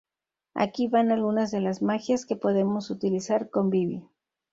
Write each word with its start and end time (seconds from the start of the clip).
Aquí 0.55 0.87
van 0.87 1.11
algunas 1.11 1.51
de 1.51 1.61
las 1.61 1.83
magias 1.83 2.25
que 2.25 2.35
podemos 2.35 2.89
utilizar 2.89 3.51
con 3.51 3.69
Vivi. 3.69 4.03